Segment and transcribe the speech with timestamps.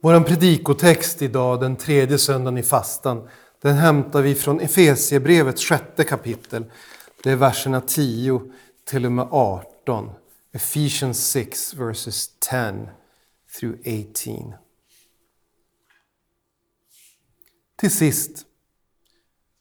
[0.00, 3.28] Vår predikotext idag, den tredje söndagen i fastan,
[3.62, 6.64] den hämtar vi från Efesiebrevets sjätte kapitel.
[7.22, 8.40] Det är verserna 10
[8.84, 10.10] till och med 18.
[10.52, 12.88] Ephesians 6, verses 10
[13.58, 14.54] through 18.
[17.76, 18.42] Till sist,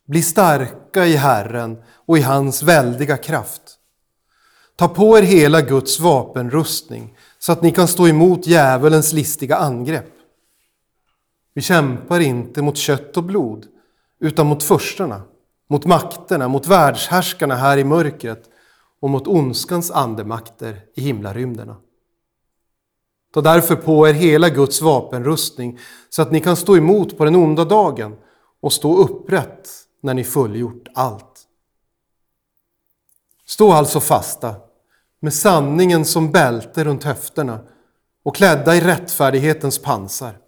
[0.08, 3.62] bli starka i Herren och i hans väldiga kraft.
[4.76, 10.17] Ta på er hela Guds vapenrustning så att ni kan stå emot djävulens listiga angrepp.
[11.58, 13.66] Vi kämpar inte mot kött och blod,
[14.20, 15.22] utan mot förstarna,
[15.70, 18.50] mot makterna, mot världshärskarna här i mörkret
[19.00, 21.78] och mot ondskans andemakter i himlarymderna.
[23.34, 27.36] Ta därför på er hela Guds vapenrustning så att ni kan stå emot på den
[27.36, 28.16] onda dagen
[28.62, 29.70] och stå upprätt
[30.02, 31.48] när ni fullgjort allt.
[33.46, 34.56] Stå alltså fasta
[35.20, 37.60] med sanningen som bälte runt höfterna
[38.24, 40.47] och klädda i rättfärdighetens pansar.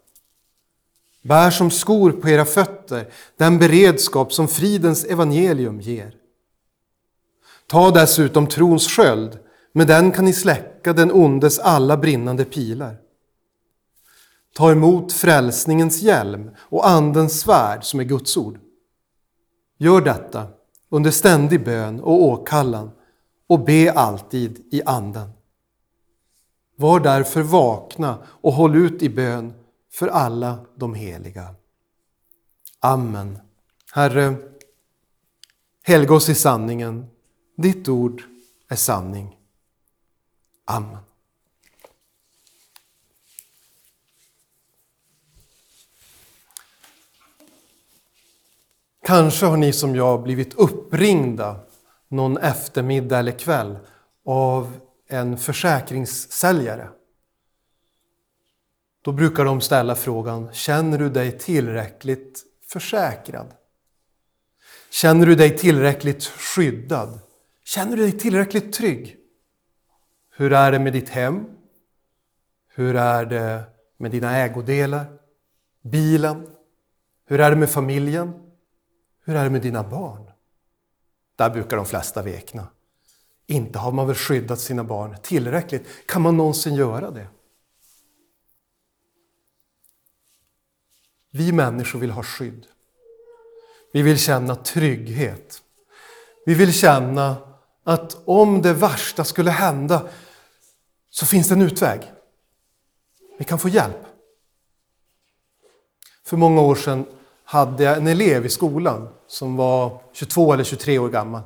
[1.22, 6.16] Bär som skor på era fötter den beredskap som fridens evangelium ger.
[7.68, 9.40] Ta dessutom trons sköld,
[9.72, 12.98] med den kan ni släcka den ondes alla brinnande pilar.
[14.56, 18.60] Ta emot frälsningens hjälm och Andens svärd som är Guds ord.
[19.78, 20.48] Gör detta
[20.90, 22.92] under ständig bön och åkallan
[23.48, 25.30] och be alltid i Anden.
[26.76, 29.54] Var därför vakna och håll ut i bön
[29.92, 31.56] för alla de heliga.
[32.80, 33.40] Amen.
[33.94, 34.36] Herre,
[35.84, 37.06] helga oss i sanningen.
[37.58, 38.24] Ditt ord
[38.68, 39.38] är sanning.
[40.66, 40.98] Amen.
[49.10, 51.60] Kanske har ni som jag blivit uppringda
[52.08, 53.78] någon eftermiddag eller kväll
[54.26, 56.90] av en försäkringssäljare.
[59.10, 63.54] Då brukar de ställa frågan, känner du dig tillräckligt försäkrad?
[64.90, 67.20] Känner du dig tillräckligt skyddad?
[67.64, 69.18] Känner du dig tillräckligt trygg?
[70.36, 71.46] Hur är det med ditt hem?
[72.76, 73.64] Hur är det
[73.98, 75.06] med dina ägodelar?
[75.84, 76.48] Bilen?
[77.26, 78.34] Hur är det med familjen?
[79.26, 80.32] Hur är det med dina barn?
[81.36, 82.68] Där brukar de flesta vekna.
[83.48, 85.88] Inte har man väl skyddat sina barn tillräckligt.
[86.08, 87.28] Kan man någonsin göra det?
[91.32, 92.66] Vi människor vill ha skydd.
[93.94, 95.62] Vi vill känna trygghet.
[96.46, 97.36] Vi vill känna
[97.84, 100.08] att om det värsta skulle hända
[101.10, 102.12] så finns det en utväg.
[103.38, 104.06] Vi kan få hjälp.
[106.26, 107.06] För många år sedan
[107.44, 111.42] hade jag en elev i skolan som var 22 eller 23 år gammal.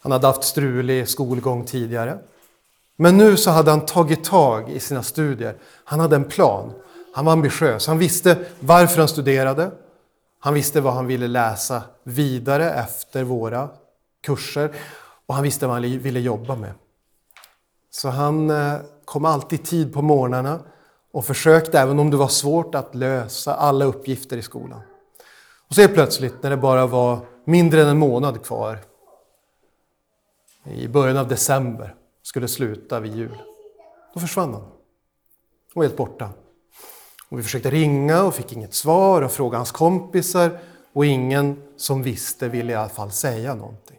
[0.00, 2.18] Han hade haft strulig skolgång tidigare.
[2.96, 5.56] Men nu så hade han tagit tag i sina studier.
[5.84, 6.72] Han hade en plan.
[7.16, 7.86] Han var ambitiös.
[7.86, 9.70] Han visste varför han studerade.
[10.40, 13.68] Han visste vad han ville läsa vidare efter våra
[14.22, 14.72] kurser.
[15.26, 16.72] Och han visste vad han ville jobba med.
[17.90, 20.60] Så han eh, kom alltid tid på morgnarna
[21.12, 24.80] och försökte, även om det var svårt, att lösa alla uppgifter i skolan.
[25.68, 28.78] Och så plötsligt, när det bara var mindre än en månad kvar,
[30.64, 33.42] i början av december, skulle sluta vid jul,
[34.14, 34.64] då försvann han.
[35.74, 36.30] Och helt borta.
[37.28, 40.58] Och vi försökte ringa och fick inget svar och frågade hans kompisar
[40.92, 43.98] och ingen som visste ville i alla fall säga någonting.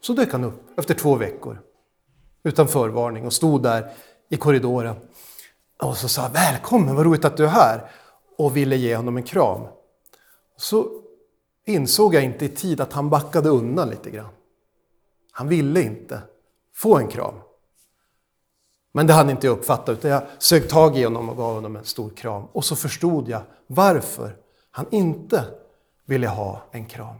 [0.00, 1.58] Så dök han upp efter två veckor
[2.42, 3.92] utan förvarning och stod där
[4.28, 4.96] i korridoren.
[5.82, 7.90] Och så sa välkommen, vad roligt att du är här
[8.38, 9.66] och ville ge honom en kram.
[10.56, 11.02] Så
[11.64, 14.32] insåg jag inte i tid att han backade undan lite grann.
[15.32, 16.20] Han ville inte
[16.74, 17.34] få en kram.
[18.92, 21.76] Men det hann inte jag uppfatta, utan jag sög tag i honom och gav honom
[21.76, 22.44] en stor kram.
[22.52, 24.36] Och så förstod jag varför
[24.70, 25.44] han inte
[26.04, 27.16] ville ha en kram.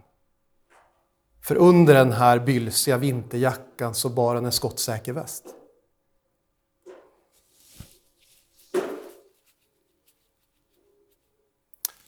[1.42, 5.44] För under den här bylsiga vinterjackan så bar han en skottsäker väst.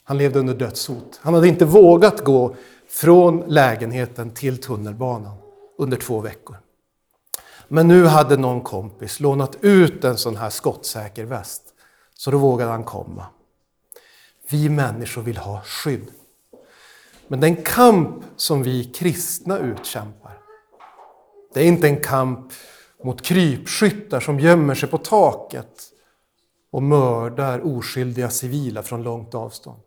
[0.04, 1.20] Han levde under dödshot.
[1.22, 2.56] Han hade inte vågat gå
[2.88, 5.36] från lägenheten till tunnelbanan
[5.78, 6.56] under två veckor.
[7.68, 11.62] Men nu hade någon kompis lånat ut en sån här skottsäker väst,
[12.14, 13.26] så då vågade han komma.
[14.50, 16.10] Vi människor vill ha skydd.
[17.28, 20.38] Men den kamp som vi kristna utkämpar,
[21.54, 22.52] det är inte en kamp
[23.04, 25.82] mot krypskyttar som gömmer sig på taket
[26.70, 29.80] och mördar oskyldiga civila från långt avstånd.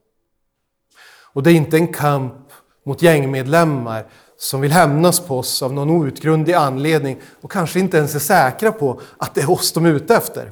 [1.34, 2.52] Och det är inte en kamp
[2.84, 4.08] mot gängmedlemmar
[4.38, 8.72] som vill hämnas på oss av någon outgrundlig anledning och kanske inte ens är säkra
[8.72, 10.52] på att det är oss de är ute efter.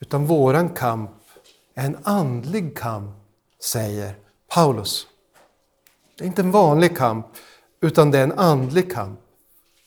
[0.00, 1.10] Utan våran kamp
[1.74, 3.16] är en andlig kamp,
[3.62, 4.14] säger
[4.48, 5.06] Paulus.
[6.18, 7.26] Det är inte en vanlig kamp,
[7.80, 9.20] utan det är en andlig kamp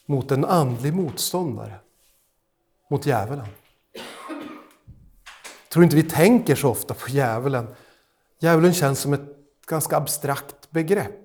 [0.05, 1.79] mot en andlig motståndare,
[2.89, 3.47] mot djävulen.
[5.63, 7.67] Jag tror inte vi tänker så ofta på djävulen.
[8.39, 9.35] Djävulen känns som ett
[9.67, 11.24] ganska abstrakt begrepp.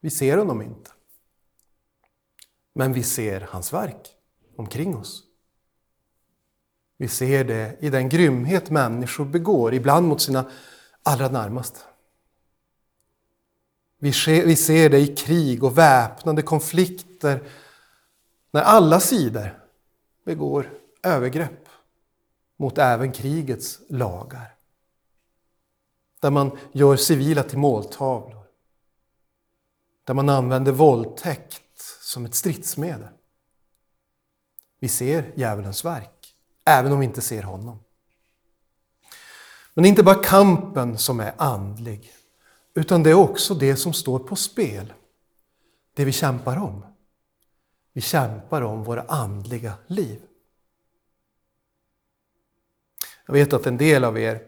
[0.00, 0.90] Vi ser honom inte.
[2.72, 4.08] Men vi ser hans verk
[4.56, 5.22] omkring oss.
[6.96, 10.50] Vi ser det i den grymhet människor begår, ibland mot sina
[11.02, 11.80] allra närmaste.
[13.98, 14.12] Vi
[14.56, 17.42] ser det i krig och väpnade konflikter
[18.50, 19.64] när alla sidor
[20.24, 20.70] begår
[21.02, 21.68] övergrepp
[22.56, 24.54] mot även krigets lagar.
[26.20, 28.39] Där man gör civila till måltavlor.
[30.10, 33.08] Där man använder våldtäkt som ett stridsmedel.
[34.80, 36.34] Vi ser djävulens verk,
[36.66, 37.78] även om vi inte ser honom.
[39.74, 42.12] Men det är inte bara kampen som är andlig,
[42.74, 44.92] utan det är också det som står på spel.
[45.94, 46.86] Det vi kämpar om.
[47.92, 50.22] Vi kämpar om våra andliga liv.
[53.26, 54.42] Jag vet att en del av er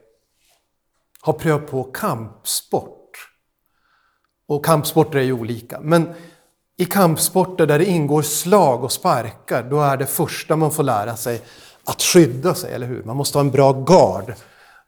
[1.20, 3.01] har prövat på kampsport.
[4.46, 5.80] Och kampsporter är ju olika.
[5.80, 6.14] Men
[6.76, 11.16] i kampsporter där det ingår slag och sparkar, då är det första man får lära
[11.16, 11.42] sig
[11.84, 13.04] att skydda sig, eller hur?
[13.04, 14.34] Man måste ha en bra gard.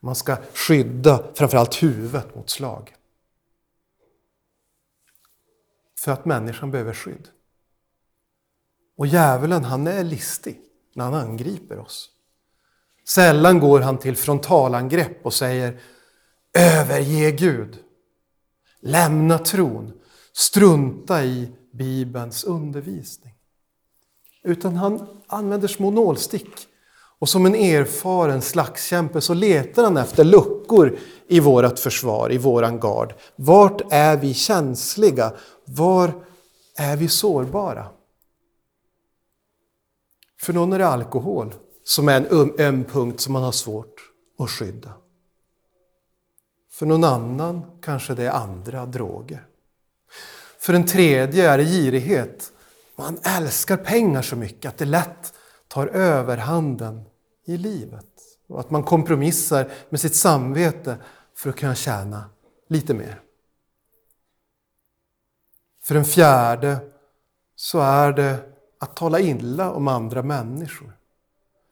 [0.00, 2.94] Man ska skydda framförallt huvudet mot slag.
[5.98, 7.28] För att människan behöver skydd.
[8.96, 10.60] Och djävulen, han är listig
[10.94, 12.10] när han angriper oss.
[13.08, 15.80] Sällan går han till frontalangrepp och säger
[16.58, 17.83] överge Gud,
[18.84, 19.92] lämna tron,
[20.32, 23.34] strunta i Bibelns undervisning.
[24.42, 26.68] Utan han använder små nålstick.
[27.18, 30.98] Och som en erfaren slagskämpe så letar han efter luckor
[31.28, 33.14] i vårt försvar, i våran gard.
[33.36, 35.32] Vart är vi känsliga?
[35.64, 36.12] Var
[36.76, 37.86] är vi sårbara?
[40.40, 41.54] För någon är det alkohol
[41.84, 44.92] som är en öm, öm punkt som man har svårt att skydda.
[46.74, 49.46] För någon annan kanske det är andra droger.
[50.58, 52.52] För en tredje är det girighet.
[52.96, 55.34] Man älskar pengar så mycket att det lätt
[55.68, 57.04] tar överhanden
[57.44, 58.06] i livet.
[58.48, 60.96] Och att man kompromissar med sitt samvete
[61.34, 62.24] för att kunna tjäna
[62.68, 63.20] lite mer.
[65.82, 66.76] För en fjärde
[67.56, 68.36] så är det
[68.78, 70.96] att tala illa om andra människor.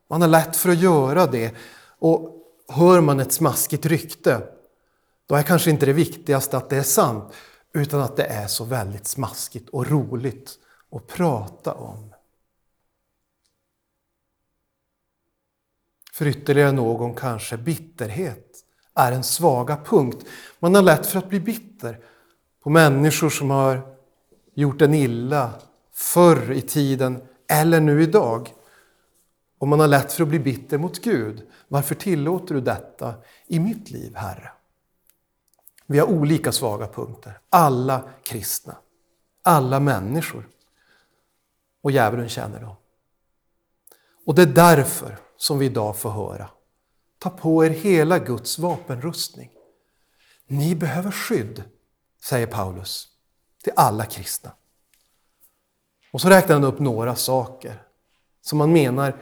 [0.09, 1.55] Man har lätt för att göra det.
[1.99, 2.37] Och
[2.69, 4.43] hör man ett smaskigt rykte,
[5.27, 7.33] då är kanske inte det viktigaste att det är sant,
[7.75, 10.59] utan att det är så väldigt smaskigt och roligt
[10.91, 12.15] att prata om.
[16.13, 18.65] För ytterligare någon kanske bitterhet
[18.95, 20.27] är en svaga punkt.
[20.59, 21.99] Man har lätt för att bli bitter
[22.63, 23.97] på människor som har
[24.55, 25.51] gjort en illa
[25.93, 28.55] förr i tiden eller nu idag.
[29.59, 31.47] Och man har lätt för att bli bitter mot Gud.
[31.69, 33.15] Varför tillåter du detta
[33.47, 34.51] i mitt liv, Herre?
[35.93, 38.77] Vi har olika svaga punkter, alla kristna,
[39.43, 40.49] alla människor.
[41.83, 42.75] Och djävulen känner dem.
[44.27, 46.51] Och det är därför som vi idag får höra,
[47.19, 49.51] ta på er hela Guds vapenrustning.
[50.47, 51.63] Ni behöver skydd,
[52.23, 53.09] säger Paulus
[53.63, 54.53] till alla kristna.
[56.13, 57.83] Och så räknar han upp några saker
[58.41, 59.17] som man menar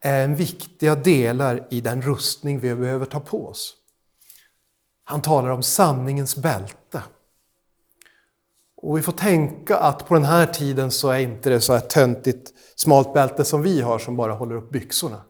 [0.00, 3.76] är viktiga delar i den rustning vi behöver ta på oss.
[5.10, 7.02] Han talar om sanningens bälte.
[8.76, 11.80] Och vi får tänka att på den här tiden så är inte det så här
[11.80, 15.22] töntigt smalt bälte som vi har som bara håller upp byxorna.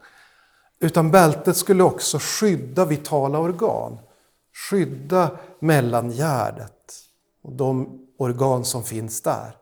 [0.80, 3.99] Utan bältet skulle också skydda vitala organ.
[4.70, 6.94] Skydda mellangärdet
[7.42, 9.56] och de organ som finns där.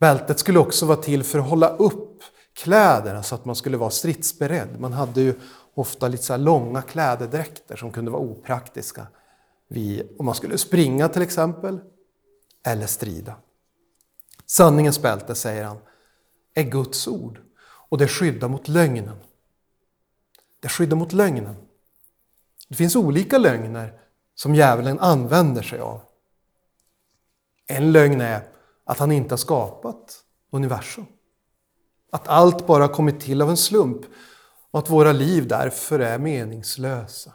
[0.00, 2.22] Bältet skulle också vara till för att hålla upp
[2.54, 4.80] kläderna så att man skulle vara stridsberedd.
[4.80, 5.34] Man hade ju
[5.74, 9.06] ofta lite så långa klädedräkter som kunde vara opraktiska
[9.68, 11.80] vid, om man skulle springa till exempel,
[12.66, 13.36] eller strida.
[14.46, 15.78] Sanningens bälte, säger han,
[16.54, 19.16] är Guds ord och det skyddar mot lögnen.
[20.60, 21.56] Det skyddar mot lögnen.
[22.68, 24.00] Det finns olika lögner
[24.34, 26.00] som djävulen använder sig av.
[27.66, 28.48] En lögn är
[28.84, 31.06] att han inte har skapat universum.
[32.10, 34.00] Att allt bara kommit till av en slump
[34.70, 37.32] och att våra liv därför är meningslösa.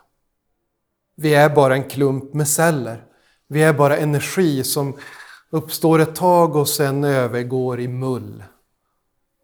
[1.15, 3.05] Vi är bara en klump med celler.
[3.47, 4.97] Vi är bara energi som
[5.49, 8.43] uppstår ett tag och sen övergår i mull.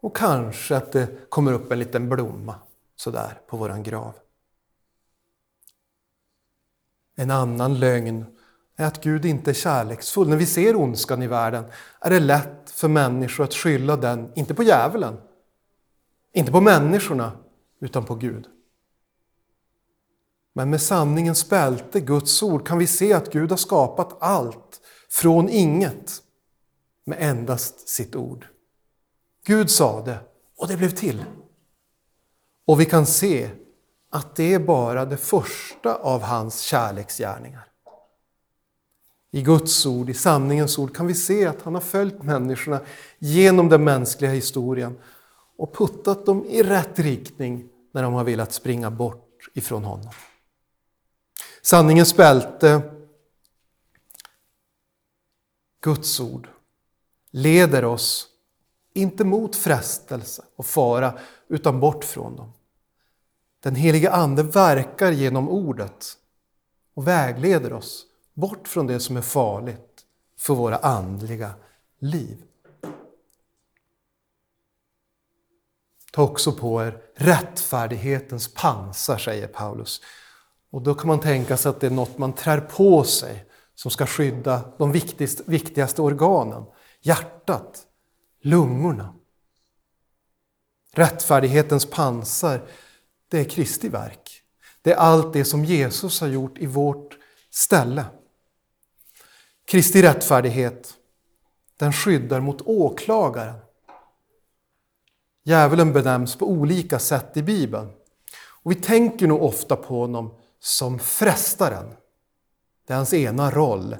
[0.00, 2.54] Och kanske att det kommer upp en liten blomma
[2.96, 4.14] sådär på våran grav.
[7.16, 8.24] En annan lögn
[8.76, 10.28] är att Gud inte är kärleksfull.
[10.28, 11.64] När vi ser ondskan i världen
[12.00, 15.16] är det lätt för människor att skylla den, inte på djävulen,
[16.32, 17.32] inte på människorna,
[17.82, 18.46] utan på Gud.
[20.54, 25.48] Men med sanningens bälte, Guds ord, kan vi se att Gud har skapat allt från
[25.48, 26.22] inget
[27.04, 28.46] med endast sitt ord.
[29.46, 30.18] Gud sa det
[30.56, 31.24] och det blev till.
[32.66, 33.50] Och vi kan se
[34.10, 37.68] att det är bara det första av hans kärleksgärningar.
[39.30, 42.80] I Guds ord, i sanningens ord, kan vi se att han har följt människorna
[43.18, 44.98] genom den mänskliga historien
[45.56, 50.10] och puttat dem i rätt riktning när de har velat springa bort ifrån honom.
[51.62, 52.82] Sanningens bälte,
[55.80, 56.48] Guds ord,
[57.30, 58.28] leder oss
[58.94, 61.18] inte mot frestelse och fara,
[61.48, 62.52] utan bort från dem.
[63.60, 66.16] Den helige Ande verkar genom ordet
[66.94, 70.04] och vägleder oss bort från det som är farligt
[70.38, 71.54] för våra andliga
[71.98, 72.44] liv.
[76.12, 80.00] Ta också på er rättfärdighetens pansar, säger Paulus.
[80.70, 83.90] Och då kan man tänka sig att det är något man trär på sig som
[83.90, 84.92] ska skydda de
[85.46, 86.64] viktigaste organen.
[87.00, 87.82] Hjärtat,
[88.42, 89.14] lungorna.
[90.94, 92.62] Rättfärdighetens pansar,
[93.28, 94.42] det är Kristi verk.
[94.82, 97.18] Det är allt det som Jesus har gjort i vårt
[97.50, 98.04] ställe.
[99.66, 100.94] Kristi rättfärdighet,
[101.76, 103.58] den skyddar mot åklagaren.
[105.44, 107.88] Djävulen benämns på olika sätt i Bibeln.
[108.64, 111.94] Och vi tänker nog ofta på honom som frestaren.
[112.86, 113.96] Det är hans ena roll.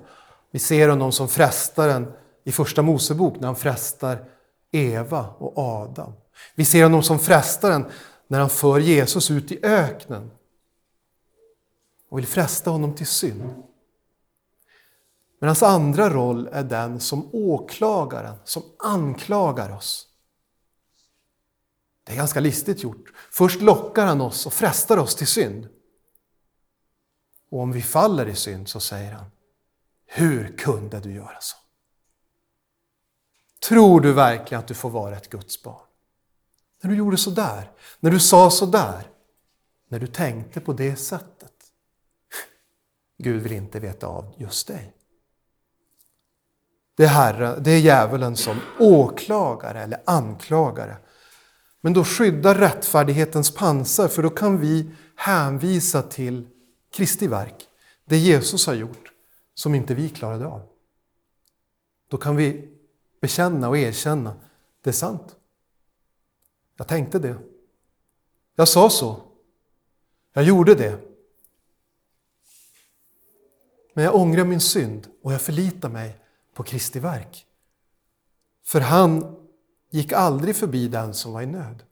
[0.50, 2.12] Vi ser honom som frestaren
[2.44, 4.24] i Första Mosebok när han frestar
[4.70, 6.12] Eva och Adam.
[6.54, 7.86] Vi ser honom som frestaren
[8.26, 10.30] när han för Jesus ut i öknen
[12.08, 13.62] och vill fresta honom till synd.
[15.38, 20.08] Men hans andra roll är den som åklagaren, som anklagar oss.
[22.12, 23.12] Det är ganska listigt gjort.
[23.30, 25.68] Först lockar han oss och frestar oss till synd.
[27.50, 29.30] Och om vi faller i synd så säger han,
[30.06, 31.56] hur kunde du göra så?
[33.68, 35.86] Tror du verkligen att du får vara ett Guds barn?
[36.82, 39.10] När du gjorde så där, när du sa så där,
[39.88, 41.54] när du tänkte på det sättet.
[43.18, 44.96] Gud vill inte veta av just dig.
[46.96, 50.96] Det är, herre, det är djävulen som åklagare eller anklagare.
[51.84, 56.48] Men då skyddar rättfärdighetens pansar, för då kan vi hänvisa till
[56.90, 57.68] Kristi verk,
[58.04, 59.12] det Jesus har gjort,
[59.54, 60.62] som inte vi klarade av.
[62.08, 62.68] Då kan vi
[63.20, 64.34] bekänna och erkänna,
[64.80, 65.36] det är sant.
[66.76, 67.36] Jag tänkte det.
[68.54, 69.22] Jag sa så.
[70.32, 70.98] Jag gjorde det.
[73.94, 76.16] Men jag ångrar min synd och jag förlitar mig
[76.54, 77.46] på Kristi verk.
[78.64, 79.41] För han
[79.92, 81.82] gick aldrig förbi den som var i nöd.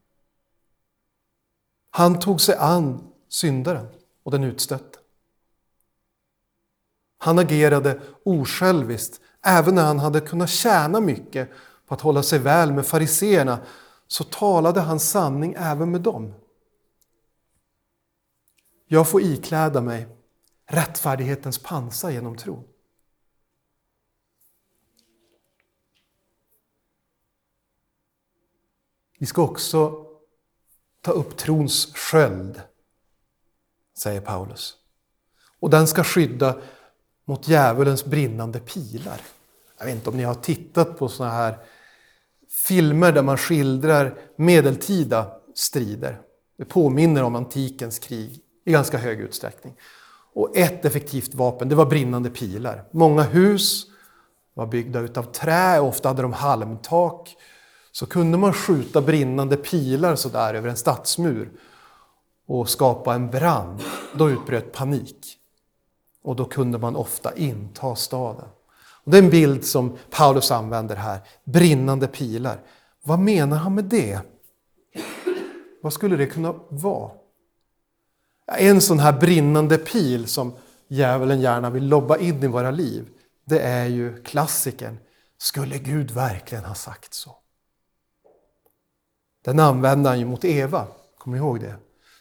[1.90, 3.87] Han tog sig an syndaren
[4.23, 4.99] och den utstötte.
[7.19, 11.50] Han agerade osjälviskt, även när han hade kunnat tjäna mycket
[11.87, 13.59] på att hålla sig väl med fariseerna,
[14.07, 16.35] så talade han sanning även med dem.
[18.87, 20.09] Jag får ikläda mig
[20.66, 22.64] rättfärdighetens pansar genom tron.
[29.20, 30.06] Vi ska också
[31.00, 32.60] ta upp trons sköld,
[33.98, 34.74] säger Paulus.
[35.60, 36.56] Och den ska skydda
[37.24, 39.20] mot djävulens brinnande pilar.
[39.78, 41.58] Jag vet inte om ni har tittat på såna här
[42.48, 46.20] filmer där man skildrar medeltida strider.
[46.56, 49.74] Det påminner om antikens krig i ganska hög utsträckning.
[50.32, 52.84] Och ett effektivt vapen, det var brinnande pilar.
[52.90, 53.86] Många hus
[54.54, 57.36] var byggda utav trä, ofta hade de halmtak.
[57.92, 61.50] Så kunde man skjuta brinnande pilar sådär över en stadsmur
[62.47, 63.82] och skapa en brand,
[64.14, 65.37] då utbröt panik.
[66.23, 68.49] Och då kunde man ofta inta staden.
[69.04, 72.61] Och det är en bild som Paulus använder här, brinnande pilar.
[73.02, 74.20] Vad menar han med det?
[75.82, 77.11] Vad skulle det kunna vara?
[78.59, 80.52] En sån här brinnande pil som
[80.88, 83.09] djävulen gärna vill lobba in i våra liv,
[83.44, 84.99] det är ju klassikern.
[85.38, 87.39] Skulle Gud verkligen ha sagt så?
[89.42, 90.87] Den använde han ju mot Eva,
[91.18, 91.76] kommer ni ihåg det?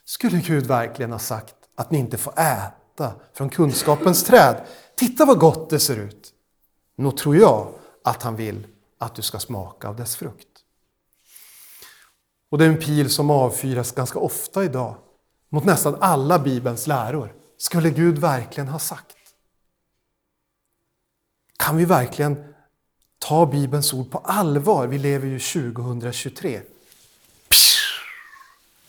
[0.05, 4.65] Skulle Gud verkligen ha sagt att ni inte får äta från kunskapens träd?
[4.95, 6.33] Titta vad gott det ser ut!
[6.95, 7.67] Nog tror jag
[8.03, 10.47] att han vill att du ska smaka av dess frukt.
[12.49, 14.95] Och det är en pil som avfyras ganska ofta idag
[15.49, 17.33] mot nästan alla Bibelns läror.
[17.57, 19.15] Skulle Gud verkligen ha sagt?
[21.57, 22.53] Kan vi verkligen
[23.19, 24.87] ta Bibelns ord på allvar?
[24.87, 26.61] Vi lever ju 2023.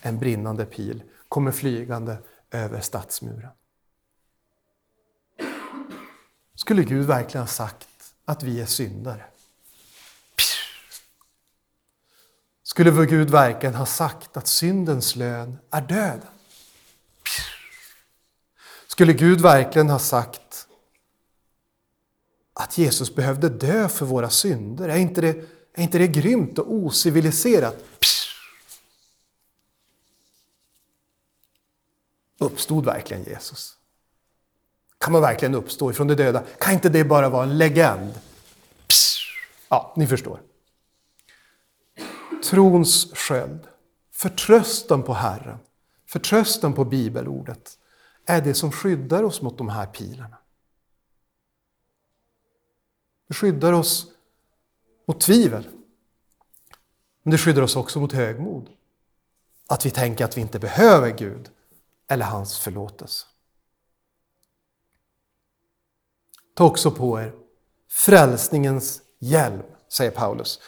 [0.01, 2.17] En brinnande pil kommer flygande
[2.51, 3.51] över stadsmuren.
[6.55, 7.87] Skulle Gud verkligen ha sagt
[8.25, 9.25] att vi är syndare?
[12.63, 16.27] Skulle vår Gud verkligen ha sagt att syndens lön är döden?
[18.87, 20.67] Skulle Gud verkligen ha sagt
[22.53, 24.89] att Jesus behövde dö för våra synder?
[24.89, 25.37] Är inte det,
[25.73, 27.83] är inte det grymt och ociviliserat?
[32.41, 33.77] Uppstod verkligen Jesus?
[34.97, 36.43] Kan man verkligen uppstå ifrån de döda?
[36.59, 38.19] Kan inte det bara vara en legend?
[39.69, 40.41] Ja, ni förstår.
[42.43, 43.67] Trons sköld,
[44.11, 45.57] förtröstan på Herren,
[46.05, 47.77] förtröstan på bibelordet
[48.25, 50.37] är det som skyddar oss mot de här pilarna.
[53.27, 54.05] Det skyddar oss
[55.05, 55.67] mot tvivel.
[57.23, 58.69] Men det skyddar oss också mot högmod.
[59.67, 61.49] Att vi tänker att vi inte behöver Gud
[62.11, 63.27] eller hans förlåtelse.
[66.53, 67.33] Ta också på er
[67.89, 70.59] frälsningens hjälm, säger Paulus.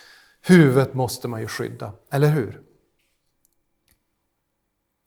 [0.41, 2.63] Huvudet måste man ju skydda, eller hur?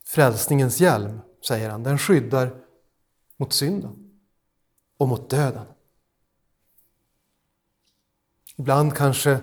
[0.05, 2.65] Frälsningens hjälm, säger han, den skyddar
[3.37, 4.21] mot synden
[4.97, 5.67] och mot döden.
[8.57, 9.41] Ibland kanske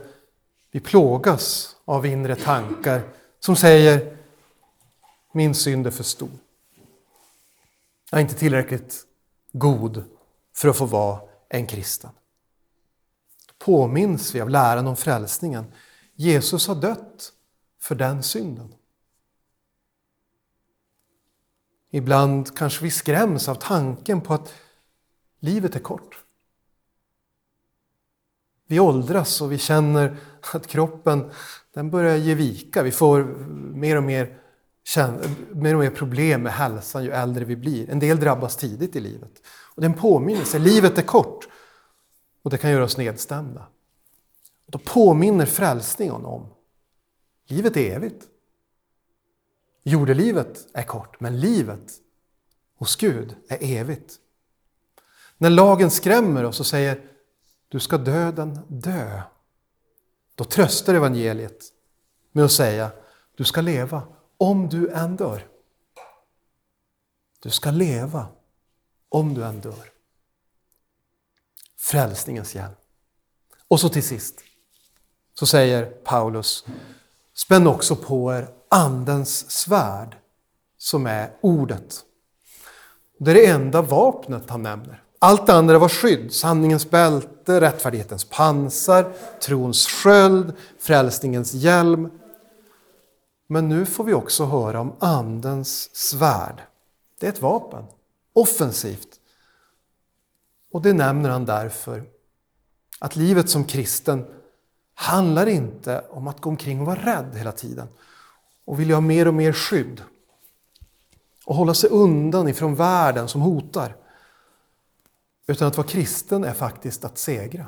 [0.71, 4.17] vi plågas av inre tankar som säger
[5.31, 6.29] min synd är för stor.
[8.13, 9.08] Jag är inte tillräckligt
[9.51, 10.03] god
[10.55, 12.12] för att få vara en kristen.
[13.60, 15.65] Påminns vi av läran om frälsningen.
[16.15, 17.34] Jesus har dött
[17.79, 18.74] för den synden.
[21.91, 24.53] Ibland kanske vi skräms av tanken på att
[25.39, 26.24] livet är kort.
[28.68, 30.18] Vi åldras och vi känner
[30.53, 31.31] att kroppen
[31.74, 32.83] den börjar ge vika.
[32.83, 33.24] Vi får
[33.74, 34.43] mer och mer,
[35.51, 37.89] mer och mer problem med hälsan ju äldre vi blir.
[37.89, 39.31] En del drabbas tidigt i livet.
[39.46, 40.59] Och det är en påminnelse.
[40.59, 41.48] Livet är kort
[42.43, 43.67] och det kan göra oss nedstämda.
[44.65, 46.50] Då påminner frälsningen om
[47.48, 48.27] livet är evigt.
[49.83, 51.93] Jordelivet är kort, men livet
[52.75, 54.15] hos Gud är evigt.
[55.37, 57.01] När lagen skrämmer oss och säger
[57.67, 59.22] du ska döden dö,
[60.35, 61.63] då tröstar evangeliet
[62.31, 62.91] med att säga
[63.35, 64.03] du ska leva
[64.37, 65.48] om du än dör.
[67.39, 68.27] Du ska leva
[69.09, 69.91] om du än dör.
[71.77, 72.77] Frälsningens hjälp.
[73.67, 74.43] Och så till sist
[75.33, 76.65] så säger Paulus,
[77.33, 80.17] spänn också på er Andens svärd
[80.77, 82.03] som är ordet.
[83.19, 85.03] Det är det enda vapnet han nämner.
[85.19, 92.09] Allt det andra var skydd, sanningens bälte, rättfärdighetens pansar, trons sköld, frälsningens hjälm.
[93.48, 96.62] Men nu får vi också höra om Andens svärd.
[97.20, 97.86] Det är ett vapen
[98.34, 99.20] offensivt.
[100.72, 102.03] Och det nämner han därför
[103.00, 104.25] att livet som kristen
[104.94, 107.88] handlar inte om att gå omkring och vara rädd hela tiden
[108.66, 110.03] och vilja ha mer och mer skydd
[111.46, 113.96] och hålla sig undan ifrån världen som hotar.
[115.48, 117.66] Utan att vara kristen är faktiskt att segra.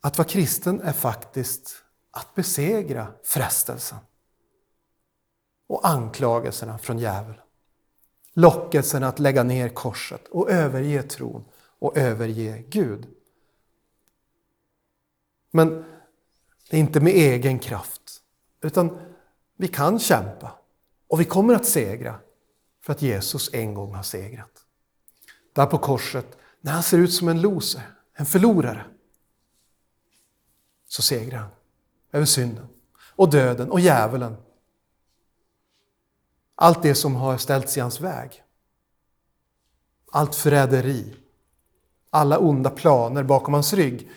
[0.00, 3.98] Att vara kristen är faktiskt att besegra frestelsen
[5.66, 7.40] och anklagelserna från djävulen.
[8.32, 11.44] Lockelsen att lägga ner korset och överge tron
[11.78, 13.08] och överge Gud.
[15.50, 15.84] Men
[16.70, 18.22] det är inte med egen kraft,
[18.60, 18.98] utan
[19.56, 20.58] vi kan kämpa
[21.08, 22.20] och vi kommer att segra
[22.80, 24.64] för att Jesus en gång har segrat.
[25.52, 28.84] Där på korset, när han ser ut som en loser, en förlorare,
[30.88, 31.50] så segrar han
[32.12, 32.66] över synden
[33.00, 34.36] och döden och djävulen
[36.62, 38.42] allt det som har ställts i hans väg.
[40.12, 41.16] Allt förräderi.
[42.10, 44.10] Alla onda planer bakom hans rygg.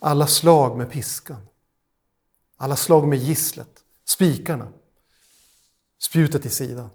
[0.00, 1.46] Alla slag med piskan.
[2.56, 3.84] Alla slag med gisslet.
[4.04, 4.72] Spikarna.
[5.98, 6.90] Spjutet i sidan.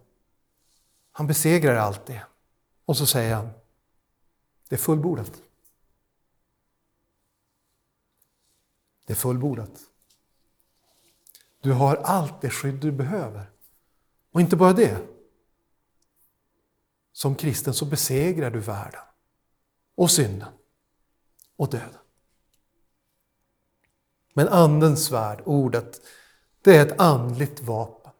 [1.11, 2.21] Han besegrar allt det.
[2.85, 3.49] Och så säger han,
[4.69, 5.31] det är fullbordat.
[9.11, 9.71] Är fullbordat.
[11.61, 13.51] Du har allt det skydd du behöver.
[14.31, 14.97] Och inte bara det.
[17.13, 19.01] Som kristen så besegrar du världen
[19.95, 20.49] och synden
[21.55, 22.01] och döden.
[24.33, 26.01] Men Andens svärd, ordet,
[26.61, 28.11] det är ett andligt vapen.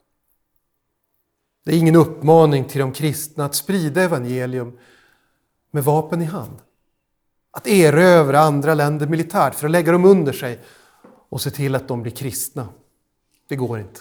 [1.64, 4.80] Det är ingen uppmaning till de kristna att sprida evangelium
[5.72, 6.62] med vapen i hand.
[7.52, 10.60] Att erövra andra länder militärt för att lägga dem under sig
[11.32, 12.70] och se till att de blir kristna.
[13.48, 14.00] Det går inte.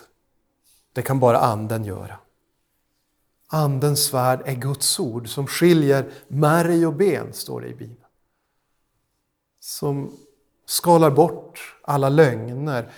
[0.93, 2.19] Det kan bara Anden göra.
[3.47, 8.05] Andens svärd är Guds ord som skiljer märg och ben, står det i Bibeln.
[9.61, 10.16] Som
[10.66, 12.93] skalar bort alla lögner,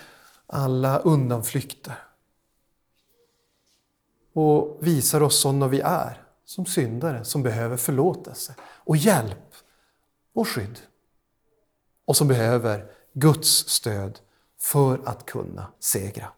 [0.47, 1.95] alla undanflykter.
[4.33, 9.55] Och visar oss sådana vi är, som syndare som behöver förlåtelse och hjälp
[10.33, 10.79] och skydd.
[12.05, 14.19] Och som behöver Guds stöd
[14.59, 16.31] för att kunna segra.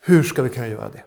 [0.00, 1.04] Hur ska vi kunna göra det?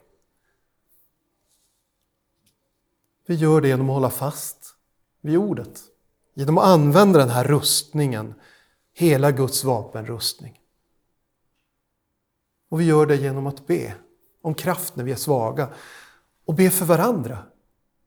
[3.26, 4.76] Vi gör det genom att hålla fast
[5.22, 5.82] vid ordet.
[6.34, 8.34] Genom att använda den här rustningen,
[8.94, 10.60] hela Guds vapenrustning.
[12.70, 13.96] Och vi gör det genom att be
[14.42, 15.74] om kraft när vi är svaga
[16.46, 17.44] och be för varandra.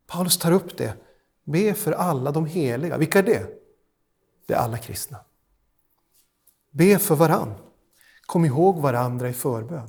[0.06, 0.96] Paulus tar upp det.
[1.44, 2.98] Be för alla de heliga.
[2.98, 3.46] Vilka är det?
[4.46, 5.18] Det är alla kristna.
[6.72, 7.54] Be för varann.
[8.26, 9.88] Kom ihåg varandra i förbön.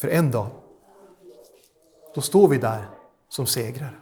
[0.00, 0.50] För en dag,
[2.14, 2.88] då står vi där
[3.28, 4.00] som segrare.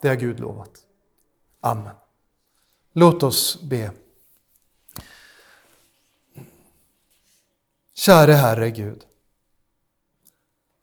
[0.00, 0.86] Det har Gud lovat.
[1.60, 1.94] Amen.
[2.92, 3.92] Låt oss be.
[7.94, 9.06] Käre Herre Gud.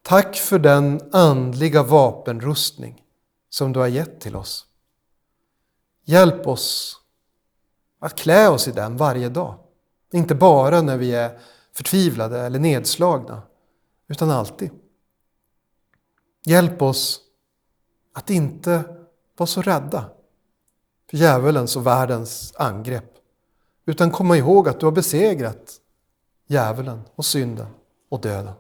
[0.02, 3.04] Tack för den andliga vapenrustning
[3.50, 4.69] som du har gett till oss.
[6.10, 7.00] Hjälp oss
[8.00, 9.60] att klä oss i den varje dag.
[10.12, 11.40] Inte bara när vi är
[11.74, 13.42] förtvivlade eller nedslagna,
[14.08, 14.72] utan alltid.
[16.46, 17.22] Hjälp oss
[18.14, 18.84] att inte
[19.38, 20.10] vara så rädda
[21.10, 23.14] för djävulens och världens angrepp,
[23.86, 25.82] utan komma ihåg att du har besegrat
[26.48, 27.68] djävulen och synden
[28.10, 28.54] och döden.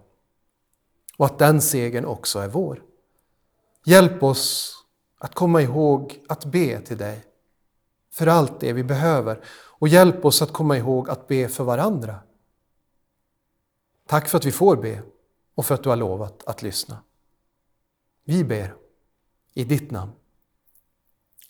[1.17, 2.83] Och att den segern också är vår.
[3.85, 4.75] Hjälp oss
[5.19, 7.25] att komma ihåg att be till dig
[8.19, 9.43] för allt det vi behöver
[9.79, 12.19] och hjälp oss att komma ihåg att be för varandra.
[14.08, 15.01] Tack för att vi får be
[15.55, 17.03] och för att du har lovat att lyssna.
[18.23, 18.75] Vi ber
[19.53, 20.12] i ditt namn.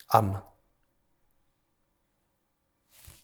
[0.08, 0.42] Amen.